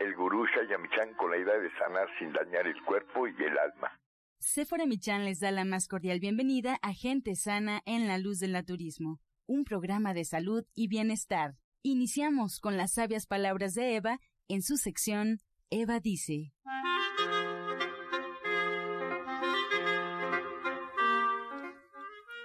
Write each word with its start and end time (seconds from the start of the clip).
el 0.00 0.14
gurú 0.14 0.46
Shayamichan 0.46 1.14
con 1.14 1.30
la 1.30 1.38
idea 1.38 1.58
de 1.58 1.70
sanar 1.78 2.08
sin 2.18 2.32
dañar 2.32 2.66
el 2.66 2.82
cuerpo 2.84 3.26
y 3.26 3.34
el 3.42 3.58
alma. 3.58 3.98
Sephora 4.38 4.86
Michan 4.86 5.24
les 5.24 5.40
da 5.40 5.50
la 5.50 5.64
más 5.64 5.88
cordial 5.88 6.20
bienvenida 6.20 6.78
a 6.82 6.92
Gente 6.92 7.34
Sana 7.34 7.82
en 7.86 8.06
la 8.06 8.18
Luz 8.18 8.38
del 8.38 8.52
Naturismo, 8.52 9.20
un 9.46 9.64
programa 9.64 10.14
de 10.14 10.24
salud 10.24 10.64
y 10.74 10.88
bienestar. 10.88 11.54
Iniciamos 11.82 12.60
con 12.60 12.76
las 12.76 12.92
sabias 12.92 13.26
palabras 13.26 13.74
de 13.74 13.96
Eva 13.96 14.18
en 14.48 14.62
su 14.62 14.76
sección 14.76 15.38
Eva 15.70 15.98
dice. 15.98 16.52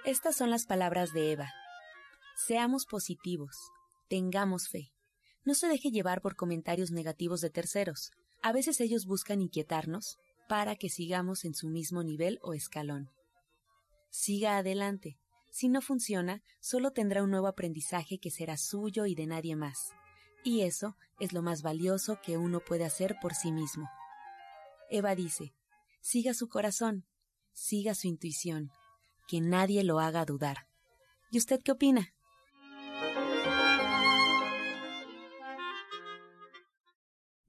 Estas 0.04 0.36
son 0.36 0.50
las 0.50 0.66
palabras 0.66 1.12
de 1.12 1.32
Eva. 1.32 1.48
Seamos 2.34 2.86
positivos, 2.86 3.56
tengamos 4.08 4.68
fe. 4.68 4.92
No 5.44 5.54
se 5.54 5.68
deje 5.68 5.90
llevar 5.90 6.22
por 6.22 6.36
comentarios 6.36 6.90
negativos 6.90 7.40
de 7.40 7.50
terceros. 7.50 8.12
A 8.42 8.52
veces 8.52 8.80
ellos 8.80 9.06
buscan 9.06 9.40
inquietarnos 9.40 10.18
para 10.48 10.76
que 10.76 10.88
sigamos 10.88 11.44
en 11.44 11.54
su 11.54 11.68
mismo 11.68 12.02
nivel 12.02 12.38
o 12.42 12.54
escalón. 12.54 13.10
Siga 14.10 14.58
adelante. 14.58 15.18
Si 15.50 15.68
no 15.68 15.80
funciona, 15.80 16.42
solo 16.60 16.92
tendrá 16.92 17.22
un 17.22 17.30
nuevo 17.30 17.46
aprendizaje 17.46 18.18
que 18.18 18.30
será 18.30 18.56
suyo 18.56 19.06
y 19.06 19.14
de 19.14 19.26
nadie 19.26 19.56
más. 19.56 19.92
Y 20.44 20.62
eso 20.62 20.96
es 21.20 21.32
lo 21.32 21.42
más 21.42 21.62
valioso 21.62 22.18
que 22.22 22.36
uno 22.36 22.60
puede 22.60 22.84
hacer 22.84 23.16
por 23.20 23.34
sí 23.34 23.52
mismo. 23.52 23.88
Eva 24.90 25.14
dice, 25.14 25.54
siga 26.00 26.34
su 26.34 26.48
corazón, 26.48 27.06
siga 27.52 27.94
su 27.94 28.08
intuición, 28.08 28.70
que 29.28 29.40
nadie 29.40 29.84
lo 29.84 30.00
haga 30.00 30.24
dudar. 30.24 30.66
¿Y 31.30 31.38
usted 31.38 31.60
qué 31.62 31.72
opina? 31.72 32.12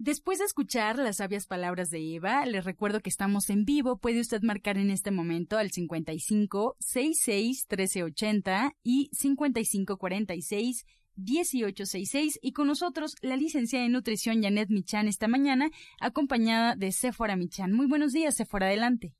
Después 0.05 0.39
de 0.39 0.43
escuchar 0.43 0.97
las 0.97 1.15
sabias 1.15 1.47
palabras 1.47 1.89
de 1.89 2.15
Eva, 2.15 2.45
les 2.45 2.65
recuerdo 2.65 2.99
que 2.99 3.07
estamos 3.07 3.49
en 3.49 3.63
vivo. 3.63 3.99
Puede 3.99 4.19
usted 4.19 4.41
marcar 4.41 4.77
en 4.77 4.91
este 4.91 5.11
momento 5.11 5.57
al 5.57 5.71
55 5.71 6.75
66 6.77 7.65
1380 7.69 8.73
y 8.83 9.09
55 9.13 9.95
46 9.95 10.85
1866 11.15 12.37
y 12.41 12.51
con 12.51 12.67
nosotros 12.67 13.15
la 13.21 13.37
licenciada 13.37 13.85
en 13.85 13.93
nutrición 13.93 14.43
Janet 14.43 14.67
Michan 14.69 15.07
esta 15.07 15.29
mañana, 15.29 15.69
acompañada 16.01 16.75
de 16.75 16.91
Sephora 16.91 17.37
Michan. 17.37 17.71
Muy 17.71 17.87
buenos 17.87 18.11
días, 18.11 18.35
Sephora, 18.35 18.65
adelante. 18.65 19.13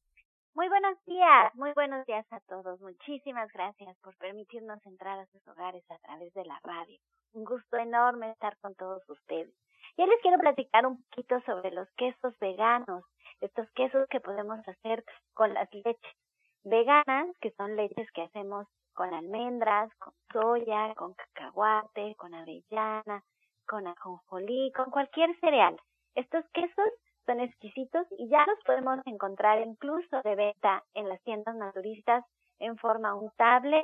Muy 0.54 0.68
buenos 0.68 0.98
días, 1.06 1.56
muy 1.56 1.72
buenos 1.76 2.06
días 2.08 2.26
a 2.32 2.42
todos. 2.42 2.82
Muchísimas 2.82 3.50
gracias 3.54 3.98
por 4.00 4.18
permitirnos 4.18 4.86
entrar 4.86 5.18
a 5.18 5.28
sus 5.28 5.48
hogares 5.48 5.86
a 5.90 5.98
través 6.00 6.34
de 6.34 6.44
la 6.44 6.60
radio. 6.62 7.00
Un 7.32 7.46
gusto 7.46 7.78
enorme 7.78 8.32
estar 8.32 8.58
con 8.58 8.76
todos 8.76 9.02
ustedes. 9.08 9.56
Ya 9.96 10.08
les 10.08 10.20
quiero 10.22 10.40
platicar 10.40 10.88
un 10.88 11.04
poquito 11.04 11.40
sobre 11.42 11.70
los 11.70 11.88
quesos 11.92 12.34
veganos, 12.40 13.04
estos 13.42 13.70
quesos 13.72 14.08
que 14.10 14.20
podemos 14.20 14.60
hacer 14.68 15.04
con 15.36 15.54
las 15.54 15.72
leches 15.72 16.16
veganas, 16.64 17.28
que 17.42 17.52
son 17.52 17.76
leches 17.76 18.12
que 18.14 18.24
hacemos 18.24 18.66
con 18.94 19.14
almendras, 19.14 19.94
con 20.00 20.14
soya, 20.32 20.96
con 20.96 21.14
cacahuate, 21.14 22.16
con 22.16 22.34
avellana, 22.34 23.24
con 23.68 23.86
ajonjolí, 23.86 24.72
con 24.72 24.90
cualquier 24.90 25.38
cereal. 25.40 25.80
Estos 26.16 26.44
quesos 26.54 26.90
son 27.28 27.40
exquisitos 27.40 28.08
y 28.18 28.30
ya 28.30 28.44
los 28.48 28.60
podemos 28.66 29.00
encontrar 29.06 29.62
incluso 29.62 30.22
de 30.24 30.36
venta 30.36 30.84
en 30.96 31.08
las 31.08 31.22
tiendas 31.22 31.56
naturistas 31.56 32.26
en 32.58 32.78
forma 32.78 33.14
untable 33.14 33.84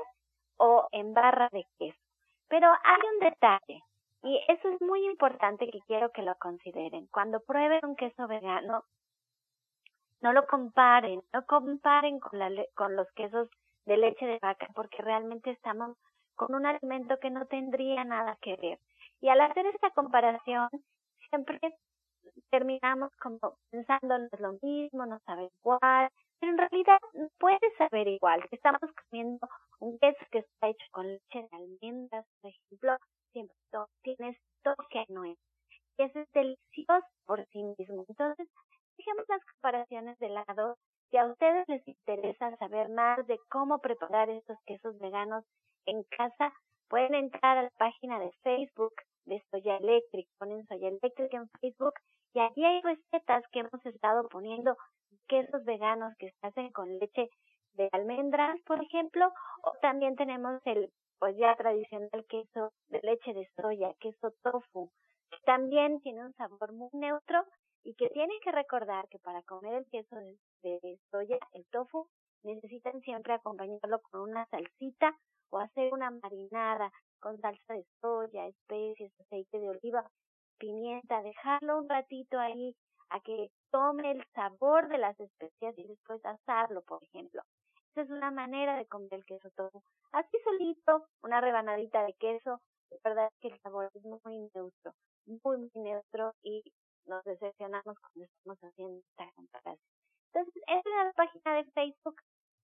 o 0.58 0.88
en 0.92 1.14
barra 1.14 1.50
de 1.52 1.66
queso. 1.78 2.00
Pero 2.48 2.68
hay 2.68 3.02
un 3.14 3.20
detalle. 3.20 3.84
Y 4.24 4.40
eso 4.48 4.70
es 4.70 4.82
muy 4.82 5.06
importante 5.06 5.70
que 5.70 5.80
quiero 5.88 6.12
que 6.12 6.22
lo 6.22 6.36
consideren. 6.36 7.08
Cuando 7.08 7.40
prueben 7.42 7.80
un 7.84 7.96
queso 7.96 8.28
vegano, 8.28 8.84
no 10.22 10.34
lo 10.34 10.46
comparen, 10.46 11.22
no 11.32 11.46
comparen 11.46 12.20
con, 12.20 12.40
la, 12.40 12.52
con 12.76 12.96
los 12.96 13.10
quesos 13.14 13.50
de 13.86 13.98
leche 13.98 14.26
de 14.26 14.40
vaca, 14.42 14.68
porque 14.76 15.02
realmente 15.02 15.52
estamos 15.52 15.98
con 16.36 16.54
un 16.54 16.66
alimento 16.66 17.18
que 17.20 17.30
no 17.30 17.46
tendría 17.46 18.04
nada 18.04 18.38
que 18.42 18.56
ver. 18.58 18.80
Y 19.22 19.30
al 19.30 19.42
hacer 19.42 19.66
esta 19.68 19.90
comparación, 19.92 20.70
siempre 21.30 21.60
terminamos 22.50 23.12
como 23.22 23.58
pensando 23.70 24.18
no 24.18 24.28
es 24.32 24.40
lo 24.40 24.54
mismo, 24.62 25.06
no 25.06 25.20
sabe 25.26 25.50
igual, 25.62 26.10
pero 26.40 26.52
en 26.52 26.58
realidad 26.58 27.00
puede 27.38 27.60
saber 27.78 28.08
igual. 28.08 28.42
Estamos 28.52 28.82
comiendo 29.10 29.48
un 29.80 29.98
queso 30.00 30.26
que 30.32 30.40
está 30.40 30.68
hecho 30.68 30.86
con 30.92 31.08
leche 31.08 31.48
de 31.50 31.50
almendras, 31.52 32.26
por 32.42 32.52
ejemplo, 32.52 32.98
siempre 33.32 33.56
tiene 34.04 34.38
toque 34.64 35.06
no 35.10 35.24
es. 35.24 35.38
Y 35.98 36.04
eso 36.04 36.20
es 36.20 36.32
delicioso 36.32 37.08
por 37.26 37.46
sí 37.48 37.64
mismo. 37.78 38.06
Entonces, 38.08 38.48
dejemos 38.98 39.26
las 39.28 39.44
comparaciones 39.46 40.18
de 40.20 40.30
lado. 40.30 40.78
Si 41.10 41.18
a 41.18 41.26
ustedes 41.26 41.68
les 41.68 41.88
interesa 41.88 42.56
saber 42.58 42.90
más 42.90 43.26
de 43.28 43.40
cómo 43.50 43.80
preparar 43.80 44.30
estos 44.30 44.58
quesos 44.66 44.98
veganos 45.00 45.44
en 45.86 46.04
casa, 46.04 46.54
pueden 46.88 47.16
entrar 47.16 47.58
a 47.58 47.64
la 47.64 47.70
página 47.78 48.20
de 48.20 48.32
Facebook 48.44 48.94
de 49.26 49.44
Soya 49.52 49.78
Electric. 49.78 50.28
Ponen 50.38 50.66
Soya 50.68 50.90
Electric 50.90 51.34
en 51.34 51.50
Facebook 51.62 51.94
y 52.34 52.40
allí 52.40 52.64
hay 52.64 52.82
recetas 52.82 53.44
que 53.52 53.60
hemos 53.60 53.86
estado 53.86 54.28
poniendo 54.30 54.76
quesos 55.28 55.64
veganos 55.66 56.14
que 56.18 56.32
se 56.32 56.48
hacen 56.48 56.72
con 56.72 57.00
leche 57.00 57.30
de 57.74 57.90
almendras, 57.92 58.60
por 58.66 58.82
ejemplo, 58.84 59.32
o 59.64 59.72
también 59.82 60.16
tenemos 60.16 60.60
el 60.66 60.92
pues 61.20 61.36
ya 61.38 61.56
tradicional 61.56 62.26
queso 62.28 62.72
de 62.88 63.00
leche 63.04 63.34
de 63.34 63.48
soya, 63.56 63.94
queso 64.00 64.34
tofu, 64.42 64.90
que 65.30 65.38
también 65.46 66.02
tiene 66.02 66.26
un 66.26 66.34
sabor 66.34 66.72
muy 66.72 66.90
neutro 66.94 67.46
y 67.84 67.94
que 67.96 68.10
tienen 68.10 68.40
que 68.44 68.52
recordar 68.52 69.08
que 69.10 69.20
para 69.20 69.44
comer 69.44 69.74
el 69.74 69.86
queso 69.90 70.16
de, 70.64 71.00
soya, 71.12 71.38
el 71.54 71.66
tofu, 71.72 72.08
necesitan 72.44 73.02
siempre 73.02 73.34
acompañarlo 73.34 74.00
con 74.02 74.22
una 74.22 74.46
salsita 74.48 75.18
o 75.50 75.60
hacer 75.60 75.94
una 75.94 76.10
marinada 76.10 76.92
con 77.20 77.40
salsa 77.40 77.74
de 77.74 77.86
soya, 78.02 78.48
especies, 78.48 79.12
aceite 79.20 79.60
de 79.60 79.70
oliva, 79.70 80.10
pimienta, 80.58 81.22
dejarlo 81.22 81.80
un 81.80 81.90
ratito 81.90 82.40
ahí 82.40 82.76
a 83.10 83.20
que 83.22 83.52
tome 83.72 84.12
el 84.12 84.24
sabor 84.34 84.88
de 84.88 85.00
las 85.00 85.20
especias 85.20 85.78
y 85.78 85.88
después 85.88 86.24
asarlo, 86.26 86.82
por 86.84 87.04
ejemplo. 87.04 87.42
Esa 87.92 88.02
es 88.02 88.10
una 88.12 88.32
manera 88.32 88.78
de 88.78 88.86
comer 88.86 89.14
el 89.14 89.26
queso 89.26 89.50
tofu. 89.56 89.82
Así 90.12 90.38
solito, 90.44 91.08
una 91.24 91.42
rebanadita 91.42 92.04
de 92.04 92.14
queso, 92.14 92.62
de 92.92 93.00
verdad 93.04 93.30
que 93.42 93.50
el 93.50 93.60
sabor 93.62 93.90
es 93.94 94.04
muy 94.04 94.50
neutro, 94.54 94.94
muy, 95.26 95.58
muy 95.58 95.72
neutro 95.76 96.34
y 96.44 96.64
nos 97.06 97.24
decepcionamos 97.24 97.98
cuando 98.00 98.26
estamos 98.26 98.60
haciendo 98.60 99.00
esta 99.00 99.32
comparación. 99.36 99.90
Entonces, 100.34 100.64
entren 100.68 100.96
a 101.00 101.04
la 101.06 101.14
página 101.14 101.56
de 101.56 101.64
Facebook, 101.72 102.16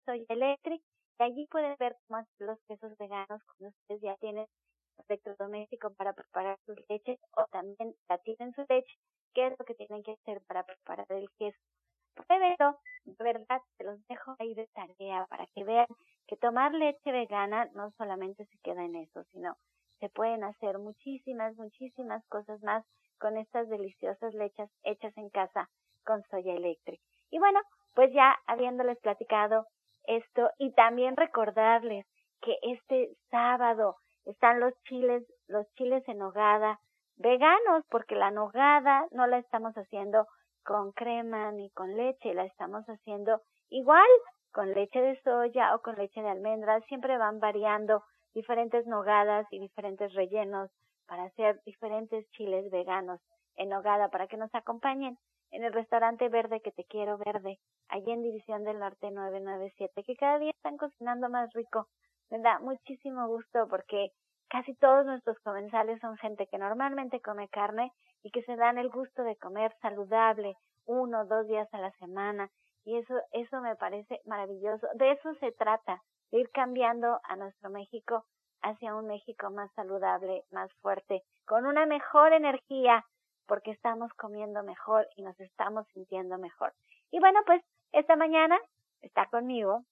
Soy 0.06 0.26
Electric, 0.28 0.82
y 1.20 1.24
allí 1.24 1.48
pueden 1.48 1.76
ver 1.80 1.96
cómo 2.08 2.20
hacer 2.20 2.48
los 2.48 2.60
quesos 2.68 2.98
veganos 2.98 3.42
cuando 3.46 3.70
ustedes 3.70 4.02
ya 4.02 4.18
tienen 4.18 4.46
electrodoméstico 5.08 5.94
para 5.94 6.14
preparar 6.14 6.60
sus 6.66 6.78
leches 6.90 7.20
o 7.38 7.46
también 7.48 7.96
ya 8.10 8.18
tienen 8.20 8.54
su 8.54 8.66
leche, 8.68 9.00
qué 9.34 9.48
es 9.48 9.58
lo 9.58 9.66
que 9.66 9.76
tienen 9.76 10.04
que 10.04 10.12
hacer 10.12 10.42
para 10.42 10.66
preparar 10.66 11.08
el 11.12 11.30
queso. 11.38 11.60
Pruébelo, 12.16 12.78
de 13.06 13.24
verdad, 13.24 13.62
te 13.78 13.84
los 13.84 14.06
dejo 14.08 14.36
ahí 14.40 14.54
de 14.54 14.68
tarea 14.68 15.26
para 15.30 15.48
que 15.48 15.64
vean 15.64 15.88
que 16.28 16.38
tomar 16.38 16.74
leche 16.74 17.12
vegana 17.12 17.66
no 17.74 17.92
solamente 17.92 18.46
se 18.46 18.58
queda 18.60 18.84
en 18.86 18.96
eso, 18.96 19.24
sino 19.32 19.56
se 20.00 20.10
pueden 20.10 20.44
hacer 20.44 20.80
muchísimas, 20.80 21.56
muchísimas 21.56 22.26
cosas 22.28 22.62
más 22.64 22.86
con 23.20 23.38
estas 23.38 23.70
deliciosas 23.70 24.34
leches 24.34 24.70
hechas 24.84 25.16
en 25.18 25.30
casa 25.30 25.70
con 26.06 26.24
soya 26.24 26.54
eléctrica. 26.54 27.04
Y 27.30 27.40
bueno, 27.40 27.60
pues 27.94 28.12
ya 28.14 28.36
habiéndoles 28.48 29.00
platicado 29.00 29.68
esto 30.06 30.50
y 30.58 30.74
también 30.74 31.16
recordarles 31.16 32.06
que 32.42 32.58
este 32.64 33.16
sábado 33.32 33.96
están 34.26 34.60
los 34.60 34.74
chiles, 34.84 35.24
los 35.48 35.66
chiles 35.76 36.08
en 36.08 36.18
nogada 36.20 36.80
veganos, 37.16 37.86
porque 37.90 38.16
la 38.16 38.32
nogada 38.32 39.08
no 39.12 39.28
la 39.28 39.38
estamos 39.38 39.74
haciendo 39.76 40.28
con 40.64 40.92
crema 40.92 41.52
ni 41.52 41.70
con 41.72 41.96
leche, 41.96 42.34
la 42.34 42.46
estamos 42.46 42.86
haciendo 42.86 43.42
igual 43.70 44.08
con 44.52 44.74
leche 44.74 45.02
de 45.02 45.22
soya 45.22 45.76
o 45.76 45.82
con 45.82 45.96
leche 45.96 46.22
de 46.22 46.30
almendras, 46.30 46.84
siempre 46.86 47.18
van 47.18 47.40
variando 47.40 48.04
diferentes 48.34 48.86
nogadas 48.88 49.48
y 49.52 49.60
diferentes 49.60 50.14
rellenos 50.14 50.70
para 51.08 51.24
hacer 51.24 51.62
diferentes 51.66 52.30
chiles 52.32 52.70
veganos 52.72 53.20
en 53.56 53.70
nogada 53.70 54.10
para 54.10 54.28
que 54.28 54.38
nos 54.38 54.54
acompañen 54.56 55.18
en 55.52 55.64
el 55.64 55.74
restaurante 55.74 56.30
Verde 56.30 56.62
que 56.62 56.72
te 56.72 56.84
quiero 56.86 57.18
verde, 57.18 57.60
allí 57.88 58.12
en 58.12 58.24
División 58.24 58.64
del 58.64 58.80
Norte 58.80 59.12
997, 59.12 60.04
que 60.04 60.16
cada 60.16 60.40
día 60.40 60.50
están 60.50 60.78
cocinando 60.78 61.30
más 61.30 61.54
rico. 61.54 61.88
Me 62.32 62.40
da 62.40 62.60
muchísimo 62.60 63.28
gusto 63.28 63.68
porque 63.70 64.12
casi 64.50 64.74
todos 64.76 65.06
nuestros 65.06 65.38
comensales 65.40 66.00
son 66.02 66.18
gente 66.18 66.48
que 66.48 66.58
normalmente 66.58 67.22
come 67.22 67.50
carne 67.50 67.92
y 68.24 68.32
que 68.32 68.42
se 68.44 68.56
dan 68.56 68.78
el 68.78 68.90
gusto 68.90 69.24
de 69.24 69.36
comer 69.38 69.76
saludable 69.82 70.56
uno 70.86 71.22
o 71.22 71.26
dos 71.26 71.48
días 71.48 71.68
a 71.74 71.80
la 71.80 71.92
semana 71.92 72.50
y 72.86 72.98
eso 72.98 73.16
eso 73.32 73.62
me 73.62 73.76
parece 73.76 74.22
maravilloso. 74.26 74.88
De 74.96 75.12
eso 75.12 75.34
se 75.36 75.52
trata, 75.52 76.02
de 76.32 76.40
ir 76.40 76.50
cambiando 76.52 77.20
a 77.24 77.36
nuestro 77.36 77.70
México 77.70 78.26
hacia 78.62 78.96
un 78.96 79.08
México 79.08 79.50
más 79.52 79.72
saludable, 79.74 80.44
más 80.52 80.72
fuerte, 80.82 81.22
con 81.46 81.66
una 81.66 81.86
mejor 81.86 82.34
energía, 82.34 83.06
porque 83.46 83.72
estamos 83.72 84.12
comiendo 84.14 84.64
mejor 84.64 85.08
y 85.16 85.22
nos 85.22 85.40
estamos 85.40 85.86
sintiendo 85.94 86.38
mejor. 86.38 86.74
Y 87.12 87.20
bueno, 87.20 87.42
pues 87.46 87.62
esta 87.92 88.16
mañana 88.16 88.58
está 89.02 89.28
conmigo 89.28 89.84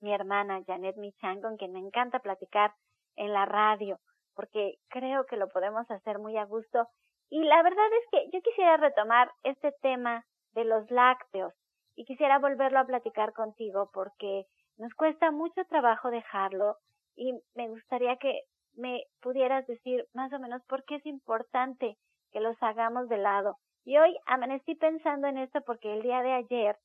mi 0.00 0.12
hermana 0.12 0.62
Janet 0.66 0.96
Michan, 0.96 1.40
con 1.40 1.56
quien 1.56 1.72
me 1.72 1.78
encanta 1.78 2.18
platicar 2.18 2.74
en 3.16 3.32
la 3.32 3.46
radio, 3.46 3.98
porque 4.34 4.76
creo 4.88 5.26
que 5.26 5.36
lo 5.36 5.48
podemos 5.48 5.90
hacer 5.90 6.18
muy 6.18 6.36
a 6.36 6.44
gusto. 6.44 6.88
Y 7.30 7.42
la 7.44 7.62
verdad 7.62 7.86
es 8.00 8.10
que 8.10 8.30
yo 8.32 8.42
quisiera 8.42 8.76
retomar 8.76 9.30
este 9.42 9.72
tema 9.82 10.24
de 10.52 10.64
los 10.64 10.90
lácteos 10.90 11.52
y 11.96 12.04
quisiera 12.04 12.38
volverlo 12.38 12.78
a 12.78 12.86
platicar 12.86 13.32
contigo 13.32 13.90
porque 13.92 14.44
nos 14.76 14.94
cuesta 14.94 15.30
mucho 15.30 15.64
trabajo 15.68 16.10
dejarlo 16.10 16.76
y 17.16 17.32
me 17.54 17.68
gustaría 17.68 18.16
que 18.16 18.42
me 18.74 19.04
pudieras 19.20 19.66
decir 19.66 20.06
más 20.12 20.32
o 20.32 20.38
menos 20.38 20.62
por 20.66 20.84
qué 20.84 20.96
es 20.96 21.06
importante 21.06 21.96
que 22.30 22.40
los 22.40 22.56
hagamos 22.62 23.08
de 23.08 23.16
lado. 23.18 23.56
Y 23.84 23.96
hoy 23.98 24.16
amanecí 24.26 24.74
pensando 24.74 25.26
en 25.26 25.38
esto 25.38 25.60
porque 25.62 25.94
el 25.94 26.02
día 26.02 26.22
de 26.22 26.32
ayer 26.32 26.76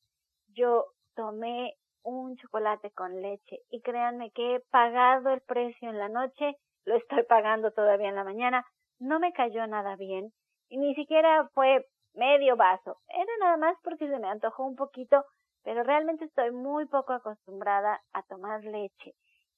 yo 0.53 0.85
tomé 1.15 1.75
un 2.03 2.38
chocolate 2.38 2.91
con 2.91 3.21
leche 3.21 3.59
y 3.69 3.81
créanme 3.81 4.31
que 4.31 4.55
he 4.55 4.59
pagado 4.71 5.29
el 5.31 5.41
precio 5.41 5.89
en 5.89 5.97
la 5.97 6.09
noche, 6.09 6.55
lo 6.85 6.95
estoy 6.95 7.23
pagando 7.23 7.71
todavía 7.71 8.09
en 8.09 8.15
la 8.15 8.23
mañana, 8.23 8.65
no 9.01 9.19
me 9.19 9.33
cayó 9.33 9.65
nada 9.68 9.95
bien 9.95 10.31
y 10.69 10.77
ni 10.77 10.94
siquiera 10.95 11.50
fue 11.53 11.86
medio 12.13 12.56
vaso, 12.56 12.98
era 13.09 13.31
nada 13.39 13.57
más 13.57 13.75
porque 13.83 14.07
se 14.07 14.19
me 14.19 14.27
antojó 14.27 14.63
un 14.65 14.75
poquito, 14.75 15.25
pero 15.63 15.83
realmente 15.83 16.25
estoy 16.25 16.51
muy 16.51 16.86
poco 16.86 17.13
acostumbrada 17.13 18.00
a 18.13 18.21
tomar 18.24 18.63
leche 18.63 19.13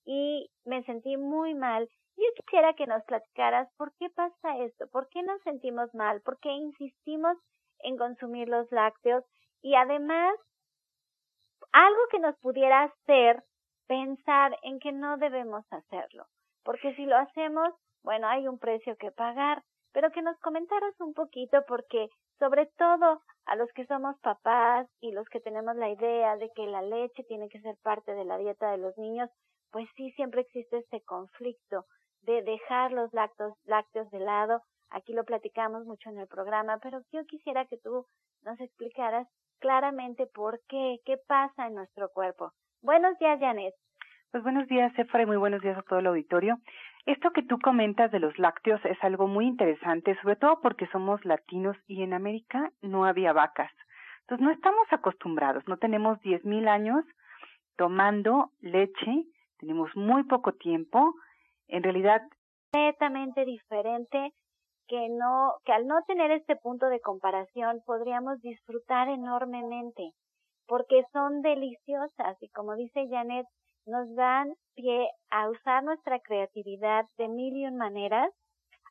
y 0.05 0.49
me 0.65 0.83
sentí 0.83 1.17
muy 1.17 1.55
mal. 1.55 1.87
Yo 2.15 2.25
quisiera 2.35 2.73
que 2.73 2.85
nos 2.87 3.03
platicaras 3.05 3.67
por 3.75 3.91
qué 3.97 4.09
pasa 4.09 4.57
esto, 4.59 4.87
por 4.91 5.09
qué 5.09 5.23
nos 5.23 5.41
sentimos 5.41 5.93
mal, 5.93 6.21
por 6.21 6.39
qué 6.39 6.51
insistimos 6.51 7.37
en 7.79 7.97
consumir 7.97 8.47
los 8.47 8.71
lácteos 8.71 9.25
y 9.61 9.75
además 9.75 10.35
algo 11.71 12.01
que 12.11 12.19
nos 12.19 12.37
pudiera 12.39 12.83
hacer 12.83 13.43
pensar 13.87 14.57
en 14.61 14.79
que 14.79 14.91
no 14.91 15.17
debemos 15.17 15.65
hacerlo, 15.71 16.25
porque 16.63 16.95
si 16.95 17.05
lo 17.05 17.17
hacemos, 17.17 17.73
bueno, 18.03 18.27
hay 18.27 18.47
un 18.47 18.59
precio 18.59 18.95
que 18.97 19.11
pagar, 19.11 19.63
pero 19.93 20.11
que 20.11 20.21
nos 20.21 20.37
comentaras 20.39 20.93
un 20.99 21.13
poquito 21.13 21.63
porque 21.67 22.09
sobre 22.39 22.65
todo 22.77 23.21
a 23.45 23.55
los 23.55 23.71
que 23.73 23.85
somos 23.85 24.19
papás 24.19 24.87
y 24.99 25.11
los 25.11 25.27
que 25.29 25.39
tenemos 25.39 25.75
la 25.75 25.89
idea 25.89 26.35
de 26.37 26.49
que 26.55 26.65
la 26.65 26.81
leche 26.81 27.23
tiene 27.23 27.49
que 27.49 27.61
ser 27.61 27.75
parte 27.83 28.13
de 28.13 28.25
la 28.25 28.37
dieta 28.37 28.71
de 28.71 28.77
los 28.77 28.97
niños, 28.97 29.29
pues 29.71 29.87
sí 29.95 30.11
siempre 30.11 30.41
existe 30.41 30.77
este 30.77 31.01
conflicto 31.01 31.85
de 32.21 32.41
dejar 32.41 32.91
los 32.91 33.13
lácteos, 33.13 33.53
lácteos 33.65 34.09
de 34.11 34.19
lado. 34.19 34.61
Aquí 34.89 35.13
lo 35.13 35.23
platicamos 35.23 35.85
mucho 35.85 36.09
en 36.09 36.19
el 36.19 36.27
programa, 36.27 36.77
pero 36.81 37.01
yo 37.11 37.25
quisiera 37.25 37.65
que 37.65 37.77
tú 37.77 38.05
nos 38.43 38.59
explicaras 38.59 39.27
claramente 39.59 40.27
por 40.27 40.59
qué, 40.67 40.97
qué 41.05 41.17
pasa 41.27 41.67
en 41.67 41.75
nuestro 41.75 42.09
cuerpo. 42.09 42.51
Buenos 42.81 43.17
días, 43.17 43.39
Janet. 43.39 43.73
Pues 44.31 44.43
buenos 44.43 44.67
días, 44.67 44.91
Efra, 44.97 45.21
y 45.21 45.25
muy 45.25 45.37
buenos 45.37 45.61
días 45.61 45.77
a 45.77 45.83
todo 45.83 45.99
el 45.99 46.07
auditorio. 46.07 46.57
Esto 47.05 47.31
que 47.31 47.43
tú 47.43 47.59
comentas 47.59 48.11
de 48.11 48.19
los 48.19 48.37
lácteos 48.39 48.83
es 48.85 48.97
algo 49.03 49.27
muy 49.27 49.45
interesante, 49.45 50.17
sobre 50.21 50.37
todo 50.37 50.61
porque 50.61 50.87
somos 50.87 51.23
latinos 51.25 51.75
y 51.87 52.01
en 52.01 52.13
América 52.13 52.71
no 52.81 53.05
había 53.05 53.33
vacas. 53.33 53.71
Entonces 54.21 54.45
no 54.45 54.51
estamos 54.51 54.87
acostumbrados, 54.91 55.67
no 55.67 55.77
tenemos 55.77 56.19
diez 56.21 56.43
mil 56.45 56.67
años 56.67 57.03
tomando 57.75 58.51
leche 58.61 59.25
tenemos 59.63 59.95
muy 59.95 60.23
poco 60.23 60.51
tiempo, 60.53 61.13
en 61.69 61.83
realidad 61.83 62.21
completamente 62.73 63.45
diferente 63.45 64.33
que 64.87 65.07
no 65.09 65.53
que 65.63 65.71
al 65.71 65.87
no 65.87 66.01
tener 66.05 66.31
este 66.31 66.57
punto 66.57 66.87
de 66.87 66.99
comparación 66.99 67.81
podríamos 67.85 68.41
disfrutar 68.41 69.07
enormemente 69.07 70.11
porque 70.67 71.05
son 71.13 71.41
deliciosas 71.41 72.35
y 72.41 72.49
como 72.49 72.75
dice 72.75 73.07
Janet 73.09 73.47
nos 73.85 74.13
dan 74.15 74.53
pie 74.75 75.09
a 75.29 75.49
usar 75.49 75.83
nuestra 75.83 76.19
creatividad 76.19 77.05
de 77.17 77.27
mil 77.27 77.55
y 77.55 77.65
un 77.65 77.77
maneras. 77.77 78.31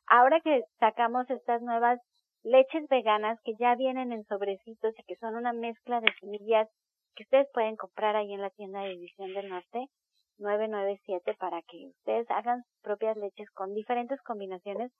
Ahora 0.07 0.39
que 0.41 0.63
sacamos 0.79 1.29
estas 1.29 1.61
nuevas 1.61 1.99
leches 2.43 2.87
veganas 2.89 3.39
que 3.43 3.53
ya 3.59 3.75
vienen 3.75 4.11
en 4.11 4.25
sobrecitos 4.25 4.93
y 4.97 5.03
que 5.03 5.15
son 5.15 5.35
una 5.35 5.53
mezcla 5.53 6.01
de 6.01 6.13
semillas 6.19 6.69
que 7.15 7.23
ustedes 7.23 7.47
pueden 7.53 7.75
comprar 7.75 8.15
ahí 8.15 8.33
en 8.33 8.41
la 8.41 8.49
tienda 8.49 8.81
de 8.81 8.89
División 8.89 9.33
del 9.33 9.49
Norte, 9.49 9.87
997 10.39 11.35
para 11.39 11.61
que 11.63 11.87
ustedes 11.87 12.29
hagan 12.31 12.63
sus 12.63 12.81
propias 12.81 13.15
leches 13.17 13.49
con 13.51 13.73
diferentes 13.73 14.21
combinaciones. 14.23 14.91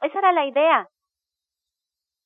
Esa 0.00 0.18
era 0.18 0.32
la 0.32 0.46
idea, 0.46 0.88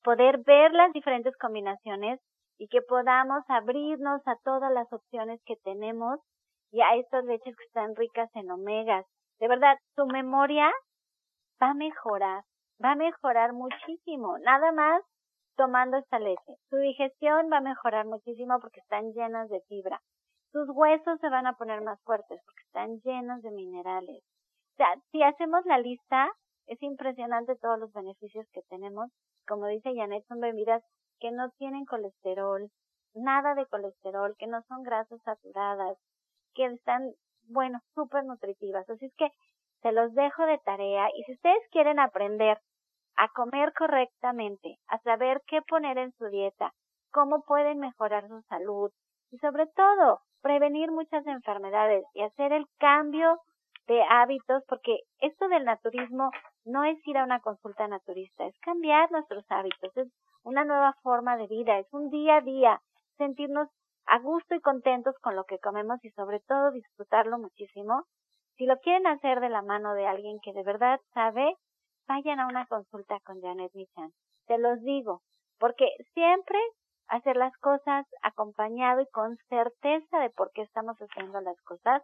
poder 0.02 0.38
ver 0.44 0.72
las 0.72 0.92
diferentes 0.92 1.36
combinaciones 1.36 2.20
y 2.58 2.68
que 2.68 2.82
podamos 2.82 3.44
abrirnos 3.48 4.20
a 4.26 4.36
todas 4.44 4.72
las 4.72 4.92
opciones 4.92 5.40
que 5.44 5.56
tenemos 5.56 6.20
y 6.76 6.80
a 6.82 6.94
estas 6.96 7.24
leches 7.24 7.56
que 7.56 7.64
están 7.64 7.96
ricas 7.96 8.30
en 8.34 8.50
omegas. 8.50 9.06
De 9.38 9.48
verdad, 9.48 9.76
su 9.94 10.06
memoria 10.06 10.70
va 11.62 11.70
a 11.70 11.74
mejorar, 11.74 12.44
va 12.84 12.92
a 12.92 12.96
mejorar 12.96 13.52
muchísimo, 13.52 14.38
nada 14.38 14.72
más 14.72 15.02
tomando 15.56 15.96
esta 15.96 16.18
leche. 16.18 16.56
Su 16.68 16.76
digestión 16.76 17.48
va 17.52 17.58
a 17.58 17.68
mejorar 17.72 18.04
muchísimo 18.04 18.60
porque 18.60 18.80
están 18.80 19.12
llenas 19.12 19.48
de 19.48 19.60
fibra 19.68 20.00
tus 20.56 20.70
huesos 20.70 21.20
se 21.20 21.28
van 21.28 21.46
a 21.46 21.52
poner 21.52 21.82
más 21.82 22.00
fuertes 22.04 22.40
porque 22.46 22.62
están 22.62 22.98
llenos 23.02 23.42
de 23.42 23.50
minerales. 23.50 24.22
O 24.72 24.76
sea, 24.78 24.88
si 25.12 25.22
hacemos 25.22 25.66
la 25.66 25.76
lista, 25.76 26.30
es 26.66 26.82
impresionante 26.82 27.56
todos 27.56 27.78
los 27.78 27.92
beneficios 27.92 28.46
que 28.54 28.62
tenemos. 28.70 29.10
Como 29.46 29.66
dice 29.66 29.94
Janet, 29.94 30.24
son 30.28 30.40
bebidas 30.40 30.82
que 31.20 31.30
no 31.30 31.50
tienen 31.58 31.84
colesterol, 31.84 32.70
nada 33.14 33.54
de 33.54 33.66
colesterol, 33.66 34.34
que 34.38 34.46
no 34.46 34.62
son 34.62 34.82
grasas 34.82 35.20
saturadas, 35.24 35.98
que 36.56 36.64
están, 36.66 37.12
bueno, 37.48 37.78
súper 37.94 38.24
nutritivas. 38.24 38.88
Así 38.88 39.06
es 39.06 39.14
que 39.16 39.30
se 39.82 39.92
los 39.92 40.12
dejo 40.14 40.44
de 40.46 40.58
tarea 40.58 41.08
y 41.14 41.22
si 41.24 41.32
ustedes 41.32 41.62
quieren 41.70 42.00
aprender 42.00 42.58
a 43.16 43.28
comer 43.28 43.72
correctamente, 43.74 44.78
a 44.88 44.98
saber 45.00 45.42
qué 45.46 45.62
poner 45.62 45.98
en 45.98 46.12
su 46.12 46.26
dieta, 46.26 46.72
cómo 47.12 47.42
pueden 47.44 47.78
mejorar 47.78 48.26
su 48.28 48.42
salud 48.42 48.90
y 49.30 49.38
sobre 49.38 49.66
todo 49.66 50.20
prevenir 50.42 50.90
muchas 50.90 51.26
enfermedades 51.26 52.04
y 52.14 52.22
hacer 52.22 52.52
el 52.52 52.66
cambio 52.78 53.40
de 53.86 54.02
hábitos, 54.02 54.64
porque 54.68 55.00
esto 55.20 55.48
del 55.48 55.64
naturismo 55.64 56.30
no 56.64 56.84
es 56.84 56.98
ir 57.06 57.16
a 57.18 57.24
una 57.24 57.40
consulta 57.40 57.86
naturista, 57.86 58.46
es 58.46 58.58
cambiar 58.60 59.10
nuestros 59.12 59.44
hábitos, 59.48 59.96
es 59.96 60.08
una 60.42 60.64
nueva 60.64 60.94
forma 61.02 61.36
de 61.36 61.46
vida, 61.46 61.78
es 61.78 61.86
un 61.92 62.10
día 62.10 62.36
a 62.36 62.40
día, 62.40 62.80
sentirnos 63.16 63.68
a 64.06 64.18
gusto 64.20 64.54
y 64.54 64.60
contentos 64.60 65.14
con 65.20 65.36
lo 65.36 65.44
que 65.44 65.58
comemos 65.58 66.02
y 66.04 66.10
sobre 66.10 66.40
todo 66.40 66.70
disfrutarlo 66.70 67.38
muchísimo. 67.38 68.04
Si 68.56 68.66
lo 68.66 68.78
quieren 68.78 69.06
hacer 69.06 69.40
de 69.40 69.48
la 69.48 69.62
mano 69.62 69.94
de 69.94 70.06
alguien 70.06 70.38
que 70.42 70.52
de 70.52 70.62
verdad 70.62 71.00
sabe, 71.12 71.54
vayan 72.08 72.40
a 72.40 72.46
una 72.46 72.66
consulta 72.66 73.18
con 73.24 73.40
Janet 73.40 73.72
Michan. 73.74 74.10
Te 74.46 74.58
los 74.58 74.80
digo, 74.82 75.20
porque 75.58 75.88
siempre 76.14 76.58
hacer 77.08 77.36
las 77.36 77.56
cosas 77.58 78.06
acompañado 78.22 79.00
y 79.00 79.06
con 79.10 79.36
certeza 79.48 80.18
de 80.18 80.30
por 80.30 80.50
qué 80.52 80.62
estamos 80.62 80.96
haciendo 80.98 81.40
las 81.40 81.60
cosas, 81.62 82.02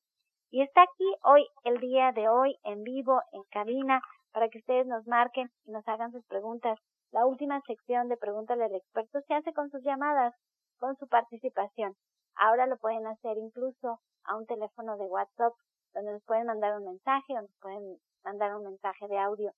Y 0.49 0.63
está 0.63 0.81
aquí 0.81 1.15
hoy, 1.23 1.47
el 1.65 1.79
día 1.79 2.11
de 2.13 2.29
hoy, 2.29 2.57
en 2.63 2.81
vivo, 2.81 3.21
en 3.31 3.43
cabina, 3.51 4.01
para 4.31 4.49
que 4.49 4.57
ustedes 4.57 4.87
nos 4.87 5.05
marquen 5.05 5.51
y 5.65 5.71
nos 5.71 5.87
hagan 5.87 6.11
sus 6.11 6.25
preguntas. 6.25 6.79
La 7.11 7.27
última 7.27 7.61
sección 7.67 8.09
de 8.09 8.17
Pregúntale 8.17 8.63
al 8.63 8.73
experto 8.73 9.21
se 9.27 9.35
hace 9.35 9.53
con 9.53 9.69
sus 9.69 9.83
llamadas, 9.83 10.33
con 10.79 10.97
su 10.97 11.07
participación. 11.07 11.95
Ahora 12.37 12.65
lo 12.65 12.77
pueden 12.77 13.05
hacer 13.05 13.37
incluso 13.37 13.99
a 14.23 14.35
un 14.35 14.47
teléfono 14.47 14.97
de 14.97 15.05
WhatsApp, 15.05 15.53
donde 15.93 16.13
nos 16.13 16.23
pueden 16.23 16.47
mandar 16.47 16.75
un 16.75 16.85
mensaje 16.85 17.37
o 17.37 17.41
nos 17.41 17.53
pueden 17.61 17.99
mandar 18.23 18.55
un 18.55 18.63
mensaje 18.63 19.07
de 19.07 19.19
audio. 19.19 19.53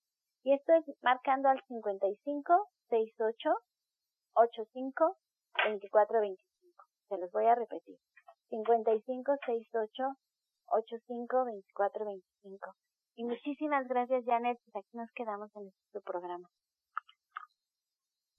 Y 0.50 0.53
esto 0.53 0.74
es 0.74 0.84
marcando 1.03 1.48
al 1.48 1.63
55 1.68 2.70
68 2.89 3.50
85 4.34 5.18
24 5.63 6.22
25. 6.22 6.86
Se 7.08 7.18
los 7.20 7.32
voy 7.32 7.46
a 7.46 7.53
repetir. 7.53 8.00
55 8.50 9.36
68 9.46 10.03
85 10.65 11.46
24 11.46 12.03
25. 12.03 12.74
Y 13.18 13.25
muchísimas 13.25 13.88
gracias, 13.88 14.25
Janet. 14.25 14.58
Pues 14.65 14.84
aquí 14.84 14.98
nos 14.98 15.12
quedamos 15.12 15.56
en 15.56 15.68
este 15.68 16.01
programa. 16.01 16.50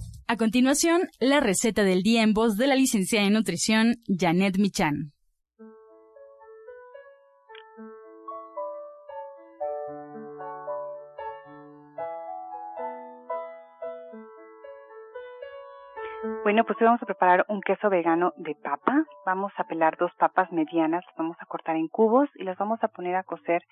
A 0.31 0.37
continuación, 0.37 1.01
la 1.19 1.41
receta 1.41 1.83
del 1.83 2.03
día 2.03 2.23
en 2.23 2.31
voz 2.31 2.55
de 2.55 2.65
la 2.65 2.75
licenciada 2.75 3.27
en 3.27 3.33
nutrición 3.33 3.95
Janet 4.07 4.57
Michan. 4.59 5.11
Bueno, 16.45 16.63
pues 16.63 16.79
hoy 16.79 16.85
vamos 16.85 17.03
a 17.03 17.05
preparar 17.05 17.45
un 17.49 17.59
queso 17.59 17.89
vegano 17.89 18.31
de 18.37 18.55
papa. 18.55 19.03
Vamos 19.25 19.51
a 19.57 19.65
pelar 19.65 19.97
dos 19.97 20.13
papas 20.17 20.49
medianas, 20.53 21.03
las 21.07 21.15
vamos 21.17 21.35
a 21.41 21.45
cortar 21.45 21.75
en 21.75 21.89
cubos 21.89 22.29
y 22.35 22.45
las 22.45 22.57
vamos 22.57 22.81
a 22.83 22.87
poner 22.87 23.17
a 23.17 23.23
cocer 23.23 23.63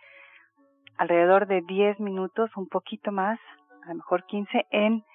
alrededor 0.98 1.48
de 1.48 1.62
10 1.62 2.01
minutos, 2.01 2.50
un 2.58 2.68
poquito 2.68 3.13
más, 3.13 3.39
a 3.86 3.88
lo 3.88 3.96
mejor 3.96 4.25
15, 4.25 4.66
en 4.72 5.06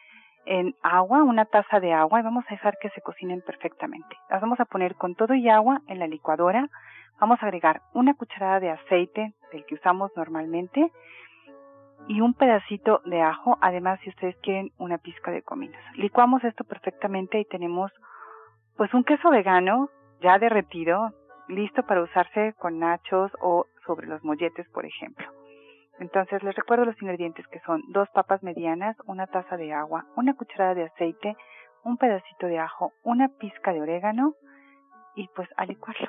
en 0.47 0.75
agua, 0.83 1.23
una 1.23 1.45
taza 1.45 1.81
de 1.81 1.93
agua, 1.93 2.21
y 2.21 2.23
vamos 2.23 2.45
a 2.49 2.55
dejar 2.55 2.77
que 2.81 2.91
se 2.91 3.01
cocinen 3.01 3.43
perfectamente. 3.43 4.17
Las 4.31 4.41
vamos 4.41 4.61
a 4.61 4.65
poner 4.65 4.95
con 4.97 5.15
todo 5.15 5.35
y 5.35 5.49
agua 5.49 5.81
en 5.89 5.99
la 5.99 6.07
licuadora. 6.07 6.69
Vamos 7.21 7.43
a 7.43 7.47
agregar 7.47 7.83
una 7.93 8.15
cucharada 8.15 8.61
de 8.61 8.71
aceite 8.71 9.33
del 9.53 9.65
que 9.67 9.75
usamos 9.75 10.11
normalmente 10.17 10.91
y 12.09 12.21
un 12.21 12.35
pedacito 12.35 13.01
de 13.07 13.23
ajo, 13.23 13.57
además 13.61 13.99
si 14.03 14.11
ustedes 14.11 14.37
quieren 14.43 14.71
una 14.79 14.99
pizca 14.99 15.31
de 15.31 15.43
cominos. 15.43 15.81
Licuamos 15.95 16.45
esto 16.45 16.65
perfectamente 16.65 17.39
y 17.39 17.45
tenemos 17.47 17.91
pues 18.77 18.93
un 18.93 19.05
queso 19.05 19.31
vegano 19.31 19.89
ya 20.21 20.39
derretido, 20.39 21.13
listo 21.49 21.83
para 21.85 22.03
usarse 22.03 22.55
con 22.59 22.79
nachos 22.79 23.33
o 23.41 23.67
sobre 23.87 24.07
los 24.07 24.23
molletes, 24.25 24.69
por 24.71 24.85
ejemplo. 24.85 25.27
Entonces 25.99 26.43
les 26.43 26.55
recuerdo 26.55 26.85
los 26.85 27.01
ingredientes 27.01 27.47
que 27.49 27.61
son 27.61 27.83
dos 27.89 28.09
papas 28.11 28.43
medianas, 28.43 28.97
una 29.07 29.27
taza 29.27 29.57
de 29.57 29.73
agua, 29.73 30.07
una 30.17 30.35
cucharada 30.35 30.75
de 30.75 30.85
aceite, 30.85 31.37
un 31.85 31.97
pedacito 31.99 32.47
de 32.47 32.59
ajo, 32.59 32.93
una 33.03 33.29
pizca 33.29 33.73
de 33.73 33.83
orégano 33.83 34.35
y 35.15 35.29
pues 35.29 35.49
a 35.57 35.67
licuarlo. 35.67 36.09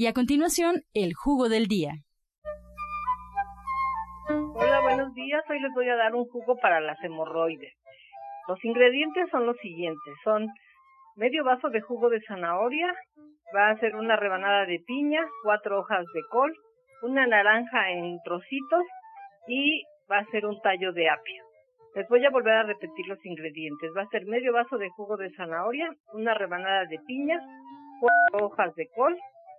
Y 0.00 0.06
a 0.06 0.14
continuación, 0.14 0.76
el 0.94 1.12
jugo 1.12 1.50
del 1.50 1.66
día. 1.66 1.92
Hola, 4.54 4.80
buenos 4.80 5.12
días. 5.12 5.42
Hoy 5.50 5.60
les 5.60 5.70
voy 5.74 5.90
a 5.90 5.96
dar 5.96 6.14
un 6.14 6.24
jugo 6.24 6.56
para 6.56 6.80
las 6.80 6.96
hemorroides. 7.04 7.74
Los 8.48 8.64
ingredientes 8.64 9.28
son 9.30 9.44
los 9.44 9.58
siguientes. 9.58 10.14
Son 10.24 10.48
medio 11.16 11.44
vaso 11.44 11.68
de 11.68 11.82
jugo 11.82 12.08
de 12.08 12.22
zanahoria, 12.22 12.94
va 13.54 13.68
a 13.68 13.78
ser 13.78 13.94
una 13.94 14.16
rebanada 14.16 14.64
de 14.64 14.78
piña, 14.86 15.20
cuatro 15.42 15.80
hojas 15.80 16.06
de 16.14 16.22
col, 16.30 16.50
una 17.02 17.26
naranja 17.26 17.90
en 17.90 18.18
trocitos 18.24 18.84
y 19.48 19.84
va 20.10 20.20
a 20.20 20.30
ser 20.30 20.46
un 20.46 20.58
tallo 20.62 20.94
de 20.94 21.10
apio. 21.10 21.44
Les 21.94 22.08
voy 22.08 22.24
a 22.24 22.30
volver 22.30 22.54
a 22.54 22.62
repetir 22.62 23.06
los 23.06 23.22
ingredientes. 23.26 23.90
Va 23.94 24.04
a 24.04 24.08
ser 24.08 24.24
medio 24.24 24.54
vaso 24.54 24.78
de 24.78 24.88
jugo 24.96 25.18
de 25.18 25.30
zanahoria, 25.36 25.90
una 26.14 26.32
rebanada 26.32 26.86
de 26.86 26.98
piña, 27.06 27.38
cuatro 28.00 28.46
hojas 28.46 28.74
de 28.76 28.88
col, 28.96 29.14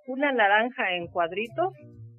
una 0.07 0.31
naranja 0.31 0.95
en 0.95 1.07
cuadritos 1.07 1.73